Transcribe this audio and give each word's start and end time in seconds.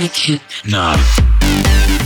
Sonic 0.00 0.40
No. 0.64 1.99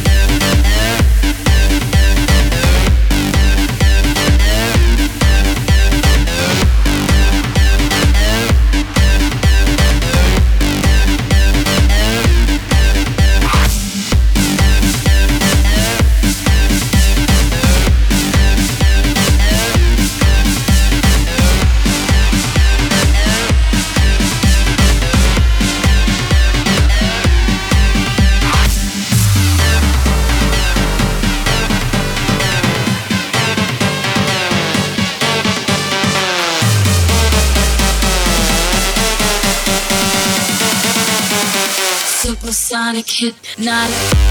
Hypnotic. 43.14 44.23